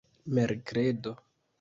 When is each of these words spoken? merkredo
merkredo 0.33 1.13